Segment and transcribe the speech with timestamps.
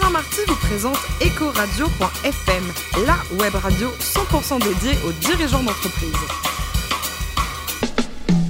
[0.00, 2.64] Alain Marty vous présente Ecoradio.fm,
[3.04, 6.14] la web radio 100% dédiée aux dirigeants d'entreprise.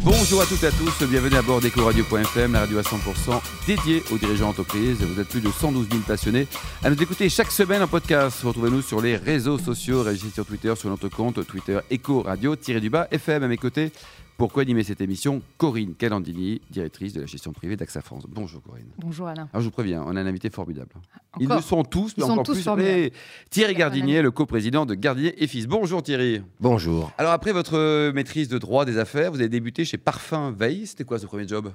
[0.05, 4.03] Bonjour à toutes et à tous, bienvenue à bord d'Ecoradio.fm, la radio à 100% dédiée
[4.11, 4.99] aux dirigeants d'entreprise.
[5.01, 6.47] Vous êtes plus de 112 000 passionnés
[6.85, 8.43] à nous écouter chaque semaine en podcast.
[8.43, 13.57] Retrouvez-nous sur les réseaux sociaux, réagissez sur Twitter, sur notre compte Twitter Ecoradio-FM à mes
[13.57, 13.91] côtés.
[14.39, 18.23] Pourquoi animer cette émission Corinne Calandini, directrice de la gestion privée d'AXA France.
[18.29, 18.87] Bonjour Corinne.
[18.97, 19.49] Bonjour Alain.
[19.53, 20.91] Alors je vous préviens, on a un invité formidable.
[21.33, 22.71] Encore Ils le sont tous, mais Ils sont encore tous plus.
[22.77, 23.13] mais
[23.51, 25.67] Thierry Gardinier, le coprésident de Gardinier et Fils.
[25.67, 26.41] Bonjour Thierry.
[26.61, 27.11] Bonjour.
[27.19, 30.87] Alors après votre maîtrise de droit des affaires, vous avez débuté chez Parfum Veille.
[30.87, 31.73] C'était quoi ce premier job?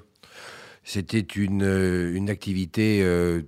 [0.86, 3.42] C'était une, euh, une activité euh,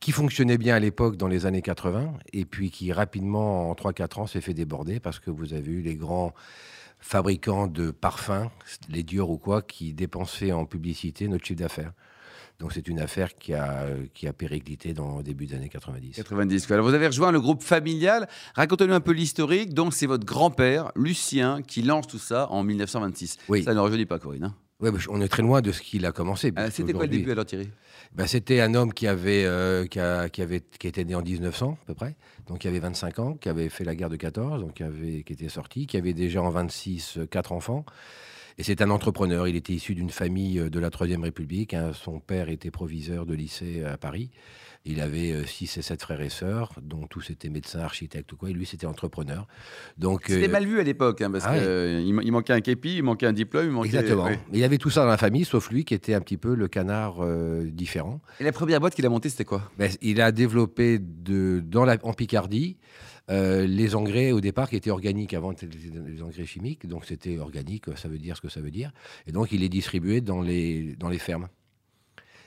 [0.00, 4.20] qui fonctionnait bien à l'époque dans les années 80 et puis qui rapidement, en 3-4
[4.20, 6.32] ans, s'est fait déborder parce que vous avez eu les grands
[7.04, 8.48] fabricants de parfums,
[8.88, 11.92] les Dior ou quoi, qui dépensaient en publicité notre chiffre d'affaires.
[12.58, 16.16] Donc c'est une affaire qui a, qui a périclité dans le début des années 90.
[16.16, 16.70] 90.
[16.70, 18.26] Alors vous avez rejoint le groupe familial.
[18.54, 19.74] Racontez-nous un peu l'historique.
[19.74, 23.36] Donc c'est votre grand-père, Lucien, qui lance tout ça en 1926.
[23.48, 23.64] Oui.
[23.64, 24.44] Ça ne rajeunit pas Corinne.
[24.44, 24.54] hein?
[24.80, 26.52] Ouais, on est très loin de ce qu'il a commencé.
[26.56, 27.70] Ah, C'était quoi le début alors Thierry?
[28.12, 31.22] Ben, C'était un homme qui, avait, euh, qui, a- qui, avait, qui était né en
[31.22, 32.16] 1900 à peu près,
[32.48, 35.22] donc qui avait 25 ans, qui avait fait la guerre de 14, donc qui, avait,
[35.22, 37.84] qui était sorti, qui avait déjà en 26 euh, quatre enfants.
[38.58, 39.48] Et c'est un entrepreneur.
[39.48, 41.74] Il était issu d'une famille euh, de la Troisième République.
[41.74, 41.92] hein.
[41.92, 44.30] Son père était proviseur de lycée à Paris.
[44.86, 48.36] Il avait euh, six et sept frères et sœurs, dont tous étaient médecins, architectes ou
[48.36, 48.50] quoi.
[48.50, 49.48] Et lui, c'était entrepreneur.
[49.96, 52.30] Donc, C'était euh, mal vu à l'époque, hein, parce ah qu'il ouais.
[52.30, 53.88] manquait un képi, il manquait un diplôme, il manquait...
[53.88, 54.24] Exactement.
[54.24, 54.38] ouais.
[54.52, 56.68] Il avait tout ça dans la famille, sauf lui, qui était un petit peu le
[56.68, 58.20] canard euh, différent.
[58.40, 59.70] Et la première boîte qu'il a montée, c'était quoi?
[59.78, 62.76] Ben, il a développé de, dans la, en Picardie
[63.30, 66.86] euh, les engrais au départ qui étaient organiques avant les, engrais chimiques.
[66.86, 68.92] Donc c'était organique, ça veut dire ce que ça veut dire.
[69.26, 71.48] Et donc il les distribuait dans les, dans les fermes.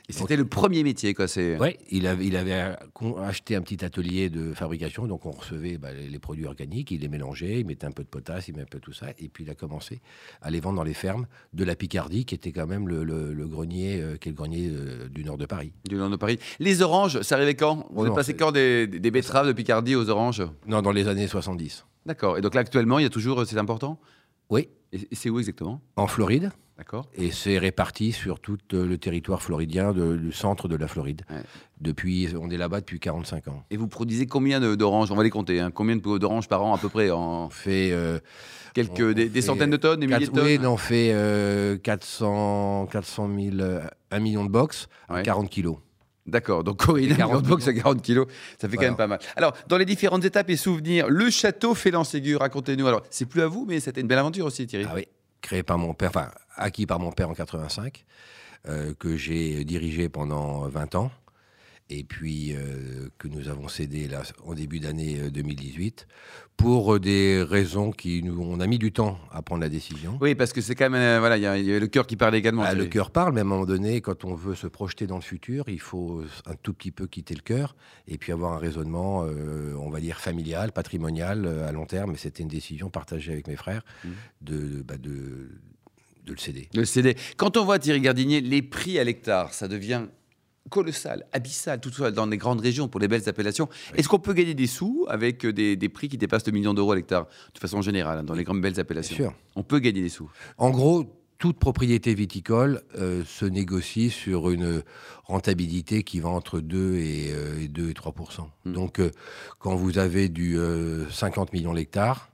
[0.09, 1.25] Et C'était le premier métier, quoi.
[1.59, 5.77] Ouais, il avait, il avait con- acheté un petit atelier de fabrication, donc on recevait
[5.77, 8.53] bah, les, les produits organiques, il les mélangeait, il mettait un peu de potasse, il
[8.53, 9.99] mettait un peu tout ça, et puis il a commencé
[10.41, 13.33] à les vendre dans les fermes de la Picardie, qui était quand même le, le-
[13.33, 15.73] le grenier, euh, qui est le grenier euh, du nord de Paris.
[15.89, 16.39] Du nord de Paris.
[16.59, 17.85] Les oranges, ça arrivait quand?
[17.91, 20.41] Vous Oh êtes passé quand des, des betteraves de Picardie aux oranges?
[20.67, 21.85] Non, dans les années 70.
[22.05, 22.37] D'accord.
[22.37, 23.45] Et donc là, actuellement, il y a toujours...
[23.45, 23.99] C'est important?
[24.49, 25.81] Oui, et c'est où exactement?
[25.97, 26.51] En Floride.
[26.77, 27.07] D'accord.
[27.15, 31.23] Et c'est réparti sur tout euh, le territoire floridien, de- du centre de la Floride.
[31.29, 31.41] Ouais.
[31.81, 33.63] Depuis, on est là-bas depuis 45 ans.
[33.71, 35.11] Et vous produisez combien d'oranges?
[35.11, 35.59] On va les compter.
[35.59, 35.71] hein.
[35.71, 38.19] Combien d'oranges par an à peu près On fait euh,
[38.75, 42.87] quelques On- des, centaines de tonnes, des milliers de tonnes oui, on fait euh, 400,
[42.91, 45.23] 400 000, euh, 1 million de box, à Ouais.
[45.23, 45.77] 40 kilos.
[46.27, 48.27] D'accord, donc Corinne, 40 40 box à 40 kilos,
[48.59, 49.19] ça fait quand même pas mal.
[49.37, 52.85] Alors, dans les différentes étapes et souvenirs, le château Félan-Ségur, racontez-nous.
[52.85, 54.85] Alors, c'est plus à vous, mais c'était une belle aventure aussi, Thierry.
[54.89, 55.07] Ah oui,
[55.41, 58.05] créé par mon père, enfin acquis par mon père en 85,
[58.67, 61.11] euh, que j'ai dirigé pendant 20 ans,
[61.89, 66.07] et puis euh, que nous avons cédé là, en début d'année euh, 2018,
[66.57, 70.17] pour euh, des raisons qui nous, on a mis du temps à prendre la décision.
[70.19, 72.15] Oui, parce que c'est quand même, euh, voilà, il y, a- y le cœur qui
[72.17, 72.63] parlait également.
[72.63, 75.15] Ah, le cœur parle, mais à un moment donné, quand on veut se projeter dans
[75.17, 77.75] le futur, il faut un tout petit peu quitter le cœur
[78.07, 82.13] et puis avoir un raisonnement, euh, on va dire, familial, patrimonial euh, à long terme.
[82.15, 84.11] Et c'était une décision partagée avec mes frères Mhm.
[84.41, 85.49] de, bah, de,
[86.25, 86.67] de le céder.
[86.73, 87.15] Le CD.
[87.37, 90.07] Quand on voit Thierry Gardinier, les prix à l'hectare, ça devient
[90.69, 93.69] colossal, abyssal, tout ça dans les grandes régions pour les belles appellations.
[93.95, 96.73] Est-ce qu'on peut gagner des sous avec euh, des, des prix qui dépassent le million
[96.73, 99.15] d'euros à l'hectare De façon générale, hein, dans les grandes belles Bien appellations.
[99.15, 99.33] sûr.
[99.55, 100.29] On peut gagner des sous.
[100.57, 101.05] En gros,
[101.37, 104.81] toute propriété viticole euh, se négocie sur une
[105.25, 108.13] rentabilité qui va entre 2 et, euh, et 2 et 3
[108.65, 108.73] Mhm.
[108.73, 109.11] Donc, euh,
[109.59, 112.29] quand vous avez du euh, 50 millions d'hectares,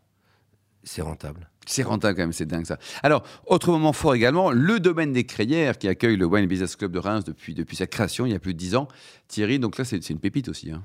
[0.83, 1.49] c'est rentable.
[1.65, 2.77] C'est rentable quand même, c'est dingue ça.
[3.03, 6.91] Alors, autre moment fort également, le domaine des crayères qui accueille le Wine Business Club
[6.91, 8.87] de Reims depuis, depuis sa création il y a plus de 10 ans.
[9.29, 10.71] Thierry, donc là, c'est une pépite aussi.
[10.71, 10.83] hein.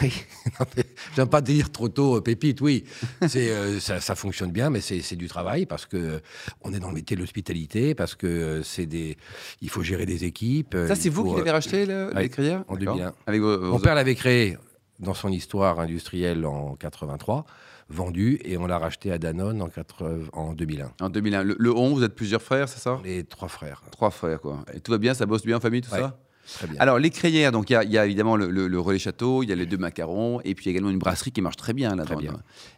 [0.00, 0.12] Oui,
[1.16, 2.84] j'aime pas dire trop tôt euh, pépite, oui.
[3.26, 6.18] C'est, euh, ça, ça fonctionne bien, mais c'est du travail parce que euh,
[6.62, 9.16] on est dans le métier de l'hospitalité, parce que euh, c'est des,
[9.62, 10.76] il faut gérer des équipes.
[10.86, 12.94] Ça, c'est vous faut, qui l'avez racheté, le- ouais, les crayères en D'accord.
[12.96, 13.14] 2001.
[13.26, 14.56] Avec vos, vos- Mon père l'avait créé
[15.00, 17.44] dans son histoire industrielle en 83,
[17.90, 20.92] vendu, et on l'a racheté à Danone en, 80 en 2001.
[21.00, 21.42] En 2001.
[21.42, 23.00] Le, le 11, vous êtes plusieurs frères, c'est ça?
[23.04, 23.82] Les trois frères.
[23.90, 24.64] Trois frères, quoi.
[24.72, 25.98] Et tout va bien, ça bosse bien en famille, tout Ouais.
[26.00, 26.16] ça?
[26.78, 28.98] Alors, les crayères, donc il y, a- il y a évidemment le, le- le relais
[28.98, 31.32] château, il y a les deux macarons, et puis il y a également une brasserie
[31.32, 32.34] qui marche très bien là Très bien.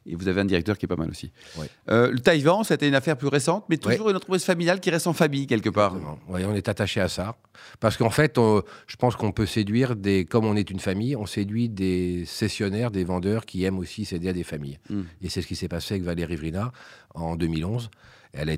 [0.06, 1.32] Et vous avez un directeur qui est pas mal aussi.
[1.58, 1.66] Ouais.
[1.90, 3.92] Euh, le Taïwan, c'était une affaire plus récente, mais Ouais.
[3.92, 5.94] toujours une entreprise familiale qui reste en famille quelque part.
[6.28, 7.36] Ouais, on est attaché à ça.
[7.80, 10.24] Parce qu'en fait, on- je pense qu'on peut séduire des.
[10.24, 14.28] Comme on est une famille, on séduit des cessionnaires, des vendeurs qui aiment aussi céder
[14.28, 14.78] à des familles.
[14.90, 15.00] Mm.
[15.22, 16.72] Et c'est ce qui s'est passé avec Valérie Vrina
[17.14, 17.90] en 2011.
[18.34, 18.48] Elle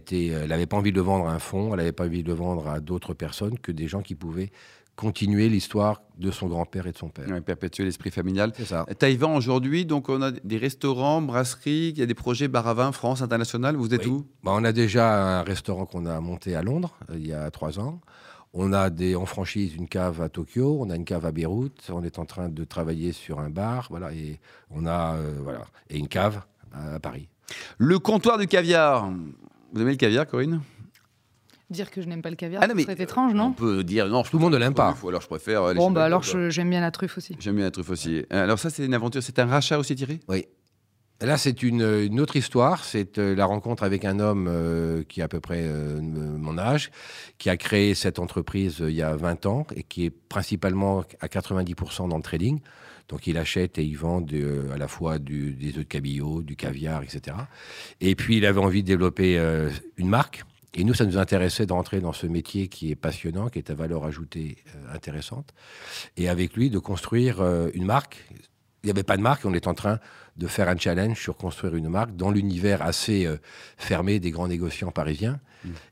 [0.49, 2.35] n'avait pas envie de le vendre à un fonds, elle n'avait pas envie de le
[2.35, 4.53] vendre à d'autres personnes que des gens qui pouvaient
[4.97, 7.27] continuer l'histoire de son grand-père et de son père.
[7.45, 8.53] Perpétuer l'esprit familial.
[8.57, 8.87] C'est ça.
[8.99, 12.75] Taïwan aujourd'hui, donc on a des restaurants, brasseries, il y a des projets bar à
[12.75, 13.75] vin, France, international.
[13.77, 14.11] Vous êtes Oui.
[14.13, 14.27] où?
[14.45, 17.51] Bah, on a déjà un restaurant qu'on a monté à Londres euh, il y a
[17.51, 18.01] trois ans.
[18.57, 21.91] On a des, en franchise une cave à Tokyo, on a une cave à Beyrouth.
[21.93, 24.39] On est en train de travailler sur un bar, voilà, et
[24.71, 26.41] on a euh, voilà et une cave
[26.73, 27.29] à, à Paris.
[27.79, 29.11] Le comptoir du caviar.
[29.73, 30.61] Vous aimez le caviar, Corinne?
[31.71, 33.53] Dire que je n'aime pas le caviar, Ah non, ce mais, serait étrange, On non
[33.53, 34.23] peut dire non.
[34.23, 34.95] je Tout le monde ne l'aime pas.
[35.03, 35.63] Ou alors je préfère.
[35.63, 37.37] euh, Bon, bah alors j'aime bien la truffe aussi.
[37.41, 38.19] J'aime bien la truffe aussi.
[38.33, 39.23] Euh, Alors ça, c'est une aventure.
[39.23, 40.21] C'est un rachat aussi, Thierry?
[40.29, 40.45] Oui.
[41.21, 42.85] Là, c'est une, une autre histoire.
[42.85, 46.59] C'est euh, la rencontre avec un homme euh, qui a à peu près euh, mon
[46.59, 46.91] âge,
[47.39, 51.05] qui a créé cette entreprise euh, il y a 20 ans et qui est principalement
[51.21, 52.61] à 90% dans le trading.
[53.09, 55.83] Donc, il achète et il vend de- euh, à la fois du- des œufs de
[55.85, 57.37] cabillaud, du caviar, etc.
[58.01, 60.45] Et puis, il avait envie de développer euh, une marque.
[60.77, 63.71] Et nous, ça nous intéressait de rentrer dans ce métier qui est passionnant, qui est
[63.71, 65.55] à valeur ajoutée euh, intéressante.
[66.17, 68.25] Et avec lui, de construire euh, une marque.
[68.83, 69.99] Il n'y avait pas de marque, on est en train
[70.37, 73.39] de faire un challenge sur construire une marque dans l'univers assez euh,
[73.79, 75.41] fermé des grands négociants parisiens.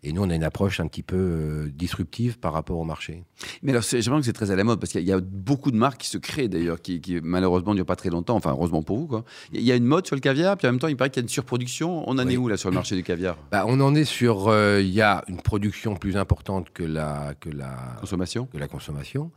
[0.02, 3.24] Et nous, on a une approche un petit peu euh, disruptive par rapport au marché.
[3.62, 5.18] Mais alors, j'aimerais que c'est très à la mode parce qu'il y a- il y
[5.18, 8.10] a beaucoup de marques qui se créent d'ailleurs, qui, qui malheureusement ne durent pas très
[8.10, 8.36] longtemps.
[8.36, 9.24] Enfin, heureusement pour vous, quoi.
[9.52, 11.20] Il y a une mode sur le caviar, puis en même temps, il paraît qu'il
[11.20, 12.08] y a une surproduction.
[12.08, 12.34] On en Oui.
[12.34, 13.36] est où là sur le marché du caviar?
[13.50, 17.34] Bah, on en est sur, euh, il y a une production plus importante que la,
[17.40, 19.30] que la, Consommation que la consommation,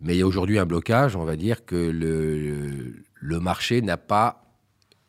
[0.00, 3.96] mais il y a aujourd'hui un blocage, on va dire que le, le marché n'a
[3.96, 4.44] pas,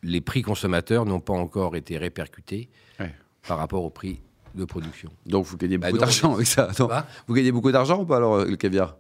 [0.02, 2.70] les prix consommateurs n'ont pas encore été répercutés
[3.00, 3.14] Ouais.
[3.48, 4.22] par rapport au prix
[4.56, 5.10] de production.
[5.26, 6.68] Donc vous gagnez Bah beaucoup d'argent avec ça.
[6.72, 8.96] Attends, Bah, vous gagnez beaucoup d'argent ou pas alors euh, le caviar?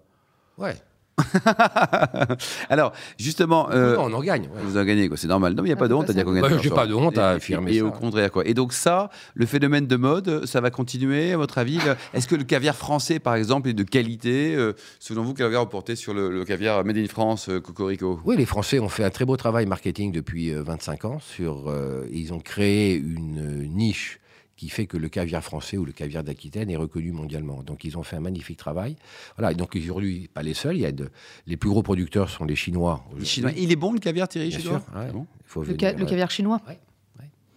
[0.57, 0.75] Ouais.
[2.69, 4.44] Alors, justement, euh, Non, on en gagne.
[4.44, 4.61] ouais.
[4.63, 5.53] vous en gagnez quoi, c'est normal.
[5.53, 6.88] Non, mais il n'y a Ah, pas de honte à dire qu'on gagne j'ai pas
[6.88, 7.85] de honte à Et- affirmer et, ça.
[7.85, 8.47] au contraire quoi.
[8.47, 11.79] Et donc ça, le phénomène de mode, ça va continuer à votre avis?
[12.13, 15.63] Est-ce que le caviar français, par exemple, est de qualité euh, Selon vous, quel regard
[15.65, 18.19] vous portez sur le, le caviar made in France, euh, Cocorico?
[18.25, 21.19] Oui, les Français ont fait un très beau travail marketing depuis euh, 25 ans.
[21.19, 24.19] Sur, euh, ils ont créé une euh, niche
[24.55, 27.63] qui fait que le caviar français ou le caviar d'Aquitaine est reconnu mondialement.
[27.63, 28.95] Donc ils ont fait un magnifique travail.
[29.38, 31.09] Voilà, et donc aujourd'hui, pas les seuls, il y a de,
[31.47, 33.03] les plus gros producteurs sont les Chinois.
[33.17, 33.25] Les.
[33.25, 33.51] Chinois.
[33.57, 35.11] Il est bon le caviar, Thierry Bien chez sûr, toi ouais.
[35.11, 36.61] Bon Il faut Le, venir, ca- le caviar chinois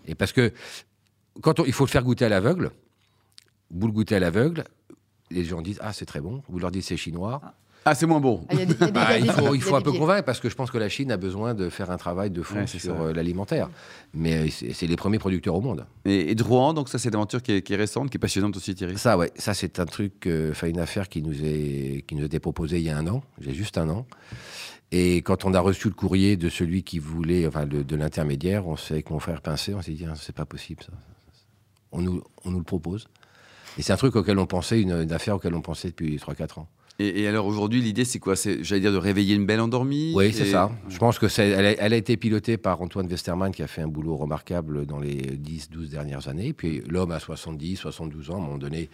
[0.07, 0.53] Et parce que
[1.43, 2.71] quand on- il faut le faire goûter à l'aveugle,
[3.71, 4.65] vous le goûtez à l'aveugle,
[5.31, 6.43] les gens disent ah c'est très bon.
[6.49, 7.41] Vous leur dites c'est chinois.
[7.45, 7.55] Ah,
[7.95, 8.45] c'est moins bon.
[8.49, 9.93] Ah, il y a des- il y a des- Bah, il faut, il un peu
[9.93, 12.43] convaincre parce que je pense que la Chine a besoin de faire un travail de
[12.43, 13.69] fond Ouais, sur euh, l'alimentaire.
[14.15, 15.87] Mais c'est les premiers producteurs au monde.
[16.05, 18.17] Et, et de Rouen, donc ça, c'est une aventure qui est, qui est récente, qui
[18.17, 18.99] est passionnante aussi, Thierry.
[18.99, 22.27] Ça, ouais, ça c'est un truc, euh, une affaire qui nous est, qui nous a
[22.27, 23.23] été proposée il y a un an.
[23.41, 24.07] J'ai juste un an.
[24.93, 28.67] Et quand on a reçu le courrier de celui qui voulait, enfin le- de l'intermédiaire,
[28.69, 30.93] on s'est avec mon frère pincé, on s'est dit Ah, c'est pas possible ça.
[31.93, 33.07] On nous, on nous le propose.
[33.79, 36.61] Et c'est un truc auquel on pensait, une, une affaire auquel on pensait depuis 3-4
[36.61, 36.69] ans.
[36.99, 38.37] Et, et alors aujourd'hui, l'idée, c'est quoi?
[38.37, 40.13] C'est, j'allais dire, de réveiller une belle endormie?
[40.15, 40.71] Oui, c'est Et- ça.
[40.89, 43.67] Je pense que c'est, elle, a, elle a été pilotée par Antoine Westermann qui a
[43.67, 46.53] fait un boulot remarquable dans les 10-12 dernières années.
[46.55, 48.89] Puis l'homme à 70, 72 ans, à un moment donné,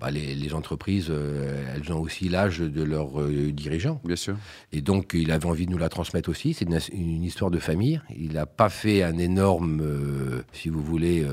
[0.00, 4.00] bah, les, les entreprises, euh, elles ont aussi l'âge de leurs euh, dirigeants.
[4.04, 4.36] Bien sûr.
[4.72, 6.54] Et donc, il avait envie de nous la transmettre aussi.
[6.54, 8.00] C'est une, une histoire de famille.
[8.16, 11.26] Il n'a pas fait un énorme, euh, si vous voulez,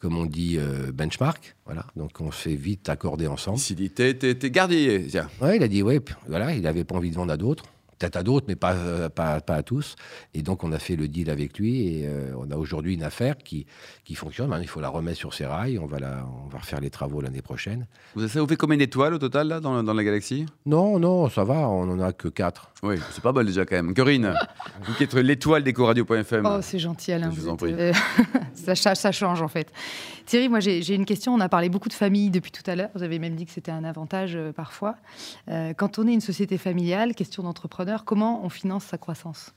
[0.00, 0.58] comme on dit,
[0.92, 1.56] benchmark.
[1.64, 1.86] Voilà.
[1.96, 3.56] Donc, on s'est vite accordé ensemble.
[3.58, 5.06] Il s'est dit, t'es, t'es, t'es gardé.
[5.10, 5.28] Tiens.
[5.40, 7.64] Ouais, il a dit, ouais, voilà, il n'avait pas envie de vendre à d'autres.
[7.98, 9.96] Peut-être à d'autres, mais pas, euh, pas, pas à tous.
[10.34, 11.86] Et donc, on a fait le deal avec lui.
[12.00, 13.64] Et euh, on a aujourd'hui une affaire qui,
[14.04, 14.48] qui fonctionne.
[14.48, 15.78] Maintenant, il faut la remettre sur ses rails.
[15.78, 17.86] On va, la, on va refaire les travaux l'année prochaine.
[18.14, 20.44] Vous, vous fait combien d'étoiles au total, là, dans, dans la galaxie?
[20.66, 21.70] Non, non, ça va.
[21.70, 22.70] On n'en a que quatre.
[22.82, 23.94] Oui, c'est pas mal déjà quand même.
[23.94, 24.34] Corinne,
[24.86, 26.44] vous qui êtes l'étoile d'EcoRadio.fm.
[26.46, 27.30] Oh, c'est gentil, Alain.
[27.30, 27.72] Je vous vous en prie.
[27.72, 27.94] euh,
[28.74, 29.72] ça change, en fait.
[30.26, 31.32] Thierry, moi, j'ai une question.
[31.32, 32.90] On a parlé beaucoup de famille depuis tout à l'heure.
[32.94, 34.96] Vous avez même dit que c'était un avantage euh, parfois.
[35.48, 39.54] Euh, quand on est une société familiale, question d'entrepreneur, comment on finance sa croissance?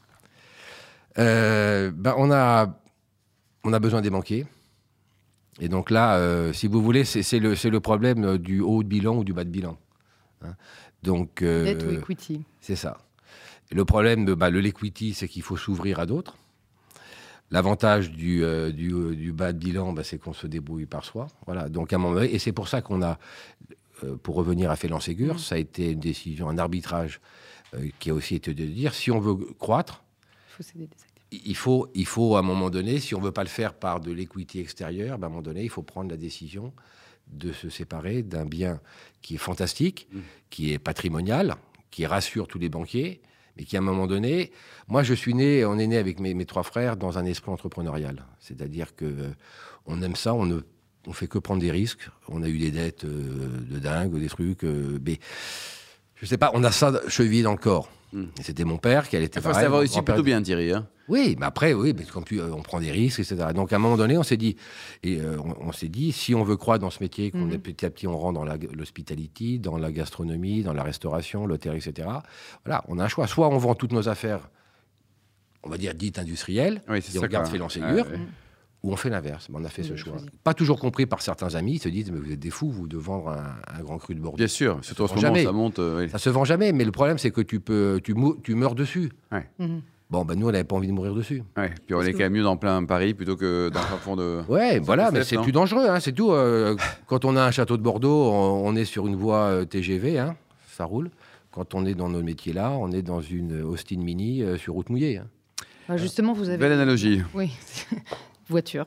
[1.18, 2.80] Euh, ben, on, a,
[3.64, 4.46] on a besoin des banquiers.
[5.60, 9.24] Et donc là, si vous voulez, c'est le, le problème du haut de bilan ou
[9.26, 9.78] du bas de bilan.
[10.46, 10.56] hein.
[11.04, 12.44] Donc, Dette ou equity?
[12.62, 12.98] c'est ça.
[13.72, 16.38] Et le problème de bah, le l'equity, c'est qu'il faut s'ouvrir à d'autres.
[17.52, 21.04] L'avantage du, euh, du, euh, du bas de bilan, bah, c'est qu'on se débrouille par
[21.04, 21.28] soi.
[21.46, 21.68] Voilà.
[21.70, 23.18] Donc à un moment donné, et c'est pour ça qu'on a,
[24.04, 25.40] euh, pour revenir à Félan Ségur, Mm.
[25.40, 27.20] ça a été une décision, un arbitrage
[27.74, 30.04] euh, qui a aussi été de dire si on veut croître,
[30.60, 30.96] Il faut
[31.32, 33.74] il faut, il faut à un moment donné, si on ne veut pas le faire
[33.76, 36.74] par de l'equity extérieure, ben, à un moment donné, il faut prendre la décision
[37.28, 38.80] de se séparer d'un bien
[39.22, 40.20] qui est fantastique, Mm.
[40.50, 41.56] qui est patrimonial,
[41.92, 43.22] qui rassure tous les banquiers,
[43.60, 44.52] mais qui à un moment donné,
[44.88, 48.24] moi je suis né, on est né avec mes, trois frères dans un esprit entrepreneurial,
[48.40, 49.30] c'est-à-dire que euh,
[49.86, 50.62] on aime ça, on ne
[51.12, 54.64] fait que prendre des risques, on a eu des dettes euh, de dingue, des trucs,
[54.64, 55.20] euh, mais
[56.16, 57.90] Je sais pas, on a ça chevillé dans le corps.
[58.14, 60.72] Et C'était mon père qui allait Il faut savoir aussi plutôt bien, Thierry.
[60.74, 60.88] Hein.
[61.08, 63.48] Oui, mais après, oui, parce qu'on pu- euh, on prend des risques, etc.
[63.56, 64.56] Donc à un moment donné, on s'est dit,
[65.04, 67.54] et euh, on, on s'est dit, si on veut croire dans ce métier, qu'on Mhm.
[67.54, 71.76] est petit à petit, on rentre dans l'hospitality, dans la gastronomie, dans la restauration, l'hôtel,
[71.76, 72.08] etc.
[72.66, 73.26] Voilà, on a un choix.
[73.28, 74.50] Soit on vend toutes nos affaires,
[75.64, 77.28] on va dire dites industrielles, Oui, et on ça.
[77.28, 77.48] garde.
[77.48, 78.20] Félan Ségur, Ouais, ouais.
[78.84, 79.48] Ou on fait l'inverse.
[79.50, 80.14] Mais on a fait ce choix.
[80.14, 80.28] choisi.
[80.44, 82.88] Pas toujours compris par certains amis, ils se disent, mais vous êtes des fous, vous,
[82.88, 84.38] de vendre un, un grand cru de Bordeaux.
[84.38, 85.80] Bien sûr, surtout en ce moment, ça monte.
[85.80, 86.10] euh, oui.
[86.10, 88.76] Ça se vend jamais, mais le problème, c'est que tu, peux, tu, mou- tu meurs
[88.76, 89.12] dessus.
[89.60, 89.82] Mhm.
[90.10, 91.44] Bon, ben nous, on n'avait pas envie de mourir dessus.
[91.56, 91.72] Ouais.
[91.86, 94.16] Puis on est quand même mieux dans plein Paris plutôt que dans le fin fond
[94.16, 94.42] de.
[94.50, 96.32] Ouais, voilà, mais c'est plus dangereux, hein, c'est tout.
[96.32, 99.66] euh, quand on a un château de Bordeaux, on, on est sur une voie euh,
[99.66, 100.36] TGV, hein,
[100.68, 101.12] ça roule.
[101.52, 104.90] Quand on est dans nos métiers-là, on est dans une Austin Mini euh, sur route
[104.90, 105.18] mouillée.
[105.18, 105.28] hein.
[105.88, 106.58] Bah, justement, vous avez.
[106.58, 107.22] Belle analogie.
[107.36, 107.52] Oui,
[108.50, 108.86] voiture.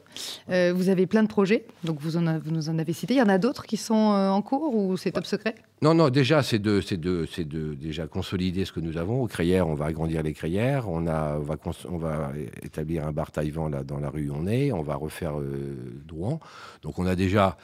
[0.50, 3.14] Euh, vous avez plein de projets, donc vous, en vous nous en avez cité.
[3.14, 5.54] Il y en a d'autres qui sont euh, en cours ou c'est top secret?
[5.82, 9.20] Non, non, déjà, c'est de, c'est de, c'est de déjà consolider ce que nous avons.
[9.22, 10.88] Aux crayères, on va agrandir les crayères.
[10.88, 12.30] On, a, on, va, cons- on va
[12.62, 14.70] établir un bar taïwan là, dans la rue où on est.
[14.70, 16.38] On va refaire euh, Drouan.
[16.82, 17.56] Donc, on a déjà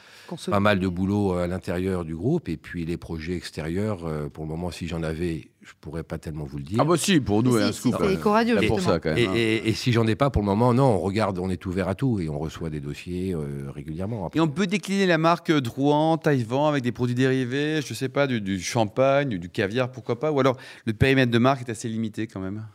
[0.51, 2.49] pas mal de boulot à l'intérieur du groupe.
[2.49, 6.17] Et puis, les projets extérieurs, euh, pour le moment, si j'en avais, je pourrais pas
[6.17, 6.79] tellement vous le dire.
[6.81, 7.95] Ah, bah si, pour nous, un scoop.
[7.99, 8.15] c'est.
[8.15, 9.17] Ecoradio, Là, pour ça, quand même.
[9.17, 9.31] Et, hein.
[9.35, 11.87] et- et si j'en ai pas pour le moment, non, on regarde, on est ouvert
[11.87, 14.25] à tout et on reçoit des dossiers euh, régulièrement.
[14.25, 18.08] Après, Et on peut décliner la marque Drouan, Taïwan avec des produits dérivés, je sais
[18.09, 21.67] pas, du, du champagne, du, du caviar, pourquoi pas Ou alors le périmètre de marque
[21.67, 22.65] est assez limité quand même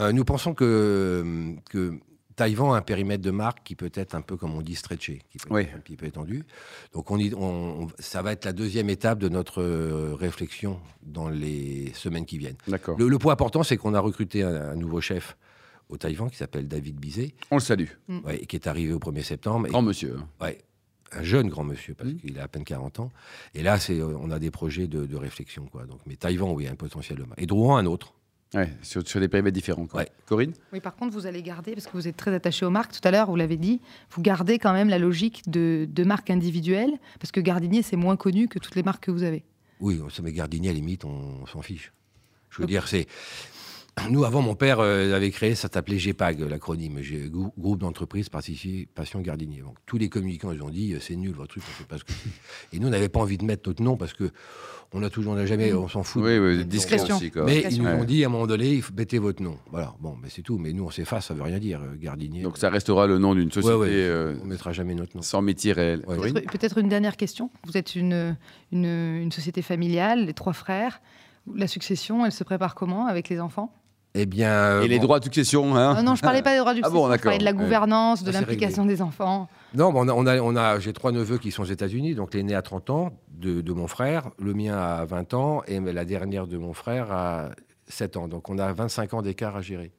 [0.00, 1.94] Euh, nous pensons que, que
[2.36, 5.22] Taïwan a un périmètre de marque qui peut être un peu, comme on dit, stretché,
[5.30, 5.62] qui peut Oui.
[5.62, 6.42] être un petit peu étendu.
[6.92, 11.92] Donc, on, on- ça va être la deuxième étape de notre euh, réflexion dans les
[11.94, 12.56] semaines qui viennent.
[12.66, 12.98] D'accord.
[12.98, 15.36] Le, le point important, c'est qu'on a recruté un, un nouveau chef
[15.90, 17.86] au Taïwan qui s'appelle David Bizet, On le salue.
[18.08, 19.66] ouais, et qui est arrivé au 1er septembre.
[19.68, 20.16] Et- Grand monsieur.
[20.40, 20.58] Ouais,
[21.16, 22.16] un jeune grand monsieur, parce Mhm.
[22.20, 23.10] qu'il a à peine 40 ans.
[23.54, 25.66] Et là, c'est, euh, on a des projets de, de réflexion.
[25.66, 25.84] Quoi.
[25.86, 27.18] Donc, mais Taïwan, oui, il y a un potentiel.
[27.18, 27.40] de marque.
[27.40, 28.14] Et Drouan, un autre.
[28.54, 29.86] Ouais, sur, sur des périmètres différents.
[29.86, 30.02] quoi.
[30.02, 30.08] Ouais.
[30.26, 30.52] Corinne?
[30.72, 33.00] Oui, par contre, vous allez garder, parce que vous êtes très attaché aux marques, tout
[33.06, 33.80] à l'heure, vous l'avez dit,
[34.12, 38.16] vous gardez quand même la logique de, de marque individuelle, parce que Gardinier, c'est moins
[38.16, 39.42] connu que toutes les marques que vous avez.
[39.80, 41.92] Oui, ça met Gardini, à la limite, on, on s'en fiche.
[42.50, 43.08] Je veux dire, c'est.
[44.10, 47.00] Nous, avant, mon père euh, avait créé, ça s'appelait GEPAG, l'acronyme,
[47.58, 49.60] Groupe d'entreprise Participation Gardinier.
[49.62, 51.84] Donc, tous les communicants, ils ont dit, euh, c'est nul, votre truc, on ne sait
[51.84, 52.76] pas ce que c'est.
[52.76, 54.30] Et nous, on n'avait pas envie de mettre notre nom parce que
[54.92, 56.22] on a toujours, on n'a jamais, on s'en fout.
[56.24, 57.16] Oui, Discrétion.
[57.16, 57.30] aussi.
[57.30, 57.44] Quoi.
[57.44, 59.58] Mais ils nous ont dit, à un moment donné, il faut mettez votre nom.
[59.70, 60.58] Voilà, bon, mais c'est tout.
[60.58, 62.42] Mais nous, on s'efface, ça veut rien dire, euh, Gardinier.
[62.42, 63.88] Donc ça restera le nom d'une société Ouais, ouais.
[63.92, 65.22] euh, on mettra jamais notre nom.
[65.22, 66.04] sans métier réel.
[66.06, 66.16] Ouais.
[66.32, 67.50] Peut-être peut-être une dernière question.
[67.66, 68.36] Vous êtes une,
[68.72, 71.00] une, une société familiale, les trois frères.
[71.54, 73.72] La succession, elle se prépare comment avec les enfants?
[74.16, 74.50] Eh bien.
[74.50, 76.72] euh, Et les bon, droits de succession hein Ah Non, je parlais pas des droits
[76.74, 79.48] du Ah bon, succession, je parlais de la gouvernance, de Ah, l'implication des enfants.
[79.74, 82.14] Non, mais on a, on a, on a- j'ai trois neveux qui sont aux États-Unis,
[82.14, 85.80] donc l'aîné a 30 ans de, de mon frère, le mien a 20 ans et
[85.80, 87.50] la dernière de mon frère a
[87.88, 88.28] 7 ans.
[88.28, 89.92] Donc on a 25 ans d'écart à gérer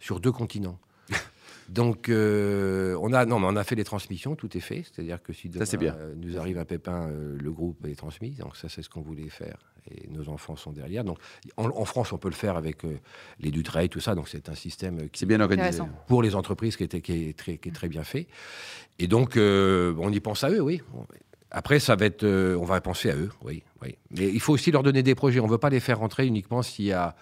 [0.00, 0.78] sur deux continents.
[1.70, 4.84] Donc euh, on a non, mais on a fait les transmissions, tout est fait.
[4.84, 5.94] C'est-à-dire que si demain, c'est bien.
[5.98, 8.32] euh, nous arrive un pépin, euh, le groupe est transmis.
[8.32, 9.56] Donc ça, c'est ce qu'on voulait faire.
[9.90, 11.02] Et nos enfants sont derrière.
[11.04, 11.18] Donc
[11.56, 12.98] en, en France, on peut le faire avec euh,
[13.40, 14.14] les Dutreil, tout ça.
[14.14, 15.82] Donc c'est un système euh, qui C'est bien organisé.
[16.06, 18.26] Pour les entreprises qui, était, qui, est, très, qui est très bien fait.
[18.98, 20.80] Et donc, euh, on y pense à eux, oui.
[21.50, 23.96] Après, ça va être, euh, on va penser à eux, oui, oui.
[24.10, 25.40] Mais il faut aussi leur donner des projets.
[25.40, 27.14] On ne veut pas les faire rentrer uniquement s'il y a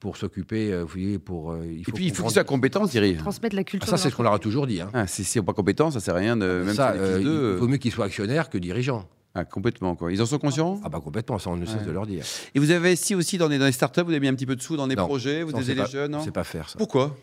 [0.00, 1.52] pour s'occuper, euh, vous voyez, pour.
[1.52, 3.16] euh, il Et faut puis il faut qu'ils soient compétents, Thierry.
[3.16, 3.88] Transmettre la Ah, culture.
[3.88, 4.80] ça, de c'est ce qu'on leur a toujours dit.
[4.80, 4.90] hein.
[4.94, 6.98] Ah, si si on n'est pas compétent, ça sert à rien de même ça, si
[6.98, 9.08] est euh, il vaut mieux qu'ils soient actionnaires que dirigeants.
[9.38, 10.10] Ah, complètement quoi.
[10.12, 10.80] Ils en sont conscients?
[10.84, 11.84] Ah bah complètement, ça on ne cesse Ouais.
[11.86, 12.24] de leur dire.
[12.54, 14.46] Et vous avez investi aussi dans des, dans les startups, vous avez mis un petit
[14.46, 15.06] peu de sous dans des Non.
[15.06, 16.78] projets, vous aidez les pas- jeunes, sait pas faire ça.
[16.78, 17.14] Pourquoi?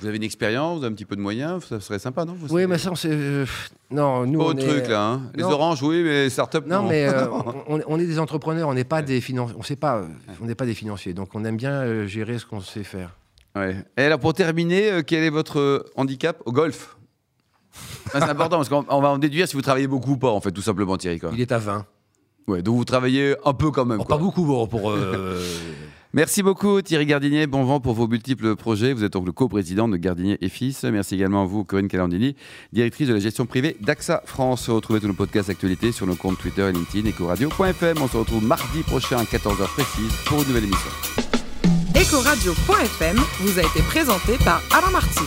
[0.00, 2.32] Vous avez une expérience, vous avez un petit peu de moyens, ça serait sympa, non?
[2.32, 3.08] Vous Oui, savez- mais ça, on sait.
[3.12, 3.46] euh,
[3.92, 4.40] non, nous.
[4.40, 5.22] Pas on au est- truc là, hein.
[5.36, 6.82] Les oranges, oui, mais les startups, non.
[6.82, 7.28] Non, mais euh,
[7.68, 9.54] on, on est des entrepreneurs, on n'est pas des financiers.
[9.56, 10.06] On sait pas, euh,
[10.40, 13.16] on n'est pas des financiers, donc on aime bien euh, gérer ce qu'on sait faire.
[13.54, 13.76] Ouais.
[13.96, 16.96] Et alors pour terminer, quel est votre handicap au golf?
[18.12, 20.40] C'est important parce qu'on on va en déduire si vous travaillez beaucoup ou pas, en
[20.40, 21.18] fait, tout simplement, Thierry.
[21.18, 21.30] Quoi.
[21.32, 21.86] Il est à 20.
[22.48, 23.98] Ouais, donc vous travaillez un peu quand même.
[23.98, 24.06] Quoi.
[24.06, 24.90] pas beaucoup bon, pour.
[24.90, 25.40] euh,
[26.14, 28.92] Merci beaucoup Thierry Gardinier, bon vent pour vos multiples projets.
[28.92, 30.82] Vous êtes donc le co-président de Gardinier et Fils.
[30.84, 32.36] Merci également à vous Corinne Calandini,
[32.70, 34.68] directrice de la gestion privée d'AXA France.
[34.68, 37.96] Retrouvez tous nos podcasts actualités sur nos comptes Twitter et LinkedIn Ecoradio.fm.
[38.02, 40.90] On se retrouve mardi prochain à 14h précise pour une nouvelle émission.
[41.96, 45.24] Ecoradio.fm vous a été présenté par Alain Marty.